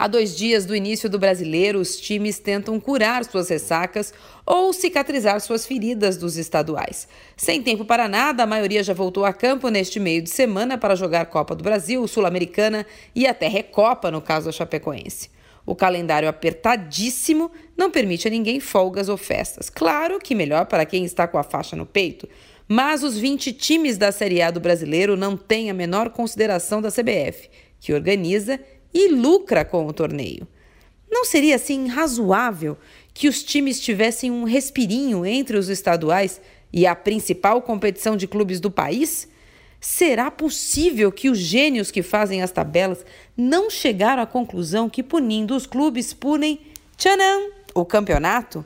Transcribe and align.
Há 0.00 0.06
dois 0.06 0.34
dias 0.34 0.64
do 0.64 0.74
início 0.74 1.10
do 1.10 1.18
brasileiro, 1.18 1.78
os 1.78 2.00
times 2.00 2.38
tentam 2.38 2.80
curar 2.80 3.22
suas 3.22 3.50
ressacas 3.50 4.14
ou 4.46 4.72
cicatrizar 4.72 5.38
suas 5.42 5.66
feridas 5.66 6.16
dos 6.16 6.38
estaduais. 6.38 7.06
Sem 7.36 7.62
tempo 7.62 7.84
para 7.84 8.08
nada, 8.08 8.42
a 8.42 8.46
maioria 8.46 8.82
já 8.82 8.94
voltou 8.94 9.26
a 9.26 9.32
campo 9.34 9.68
neste 9.68 10.00
meio 10.00 10.22
de 10.22 10.30
semana 10.30 10.78
para 10.78 10.96
jogar 10.96 11.26
Copa 11.26 11.54
do 11.54 11.62
Brasil, 11.62 12.08
Sul-Americana 12.08 12.86
e 13.14 13.26
até 13.26 13.46
Recopa, 13.46 14.10
no 14.10 14.22
caso 14.22 14.46
da 14.46 14.52
Chapecoense. 14.52 15.28
O 15.66 15.74
calendário 15.74 16.30
apertadíssimo 16.30 17.50
não 17.76 17.90
permite 17.90 18.26
a 18.26 18.30
ninguém 18.30 18.58
folgas 18.58 19.10
ou 19.10 19.18
festas. 19.18 19.68
Claro 19.68 20.18
que 20.18 20.34
melhor 20.34 20.64
para 20.64 20.86
quem 20.86 21.04
está 21.04 21.28
com 21.28 21.36
a 21.36 21.42
faixa 21.42 21.76
no 21.76 21.84
peito, 21.84 22.26
mas 22.66 23.02
os 23.02 23.18
20 23.18 23.52
times 23.52 23.98
da 23.98 24.10
Série 24.10 24.40
A 24.40 24.50
do 24.50 24.60
brasileiro 24.60 25.14
não 25.14 25.36
têm 25.36 25.68
a 25.68 25.74
menor 25.74 26.08
consideração 26.08 26.80
da 26.80 26.90
CBF, 26.90 27.50
que 27.78 27.92
organiza 27.92 28.58
e 28.92 29.08
lucra 29.08 29.64
com 29.64 29.86
o 29.86 29.92
torneio. 29.92 30.46
Não 31.10 31.24
seria 31.24 31.56
assim 31.56 31.88
razoável 31.88 32.78
que 33.12 33.28
os 33.28 33.42
times 33.42 33.80
tivessem 33.80 34.30
um 34.30 34.44
respirinho 34.44 35.26
entre 35.26 35.56
os 35.56 35.68
estaduais 35.68 36.40
e 36.72 36.86
a 36.86 36.94
principal 36.94 37.60
competição 37.62 38.16
de 38.16 38.28
clubes 38.28 38.60
do 38.60 38.70
país? 38.70 39.28
Será 39.80 40.30
possível 40.30 41.10
que 41.10 41.28
os 41.28 41.38
gênios 41.38 41.90
que 41.90 42.02
fazem 42.02 42.42
as 42.42 42.52
tabelas 42.52 43.04
não 43.36 43.70
chegaram 43.70 44.22
à 44.22 44.26
conclusão 44.26 44.88
que 44.88 45.02
punindo 45.02 45.56
os 45.56 45.66
clubes 45.66 46.12
punem, 46.12 46.60
tchanã, 46.96 47.48
o 47.74 47.84
campeonato? 47.84 48.64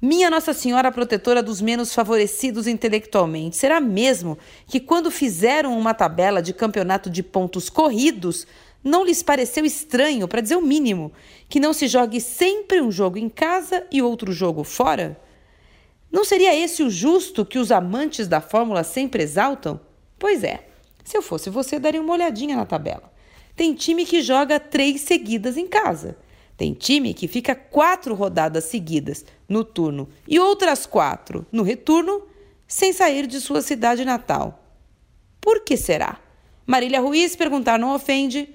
Minha 0.00 0.28
Nossa 0.28 0.52
Senhora 0.52 0.92
protetora 0.92 1.42
dos 1.42 1.62
menos 1.62 1.94
favorecidos 1.94 2.66
intelectualmente, 2.66 3.56
será 3.56 3.80
mesmo 3.80 4.36
que 4.66 4.78
quando 4.78 5.10
fizeram 5.10 5.78
uma 5.78 5.94
tabela 5.94 6.42
de 6.42 6.52
campeonato 6.52 7.08
de 7.08 7.22
pontos 7.22 7.70
corridos, 7.70 8.46
não 8.84 9.04
lhes 9.04 9.22
pareceu 9.22 9.64
estranho, 9.64 10.28
para 10.28 10.42
dizer 10.42 10.56
o 10.56 10.62
mínimo, 10.62 11.10
que 11.48 11.58
não 11.58 11.72
se 11.72 11.88
jogue 11.88 12.20
sempre 12.20 12.82
um 12.82 12.92
jogo 12.92 13.16
em 13.16 13.30
casa 13.30 13.86
e 13.90 14.02
outro 14.02 14.30
jogo 14.30 14.62
fora? 14.62 15.18
Não 16.12 16.24
seria 16.24 16.54
esse 16.54 16.82
o 16.82 16.90
justo 16.90 17.44
que 17.44 17.58
os 17.58 17.72
amantes 17.72 18.28
da 18.28 18.40
Fórmula 18.40 18.84
sempre 18.84 19.22
exaltam? 19.22 19.80
Pois 20.18 20.44
é, 20.44 20.68
se 21.02 21.16
eu 21.16 21.22
fosse 21.22 21.50
você, 21.50 21.78
daria 21.78 22.00
uma 22.00 22.12
olhadinha 22.12 22.56
na 22.56 22.66
tabela. 22.66 23.12
Tem 23.56 23.74
time 23.74 24.04
que 24.04 24.22
joga 24.22 24.60
três 24.60 25.00
seguidas 25.00 25.56
em 25.56 25.66
casa. 25.66 26.16
Tem 26.56 26.72
time 26.72 27.14
que 27.14 27.26
fica 27.26 27.54
quatro 27.54 28.14
rodadas 28.14 28.64
seguidas 28.64 29.24
no 29.48 29.64
turno 29.64 30.08
e 30.28 30.38
outras 30.38 30.86
quatro 30.86 31.44
no 31.50 31.62
retorno 31.62 32.22
sem 32.66 32.92
sair 32.92 33.26
de 33.26 33.40
sua 33.40 33.60
cidade 33.60 34.04
natal. 34.04 34.62
Por 35.40 35.64
que 35.64 35.76
será? 35.76 36.20
Marília 36.66 37.00
Ruiz 37.00 37.36
perguntar 37.36 37.78
não 37.78 37.94
ofende 37.94 38.54